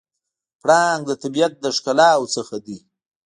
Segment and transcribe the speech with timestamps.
[0.61, 2.77] پړانګ د طبیعت له ښکلاوو څخه دی.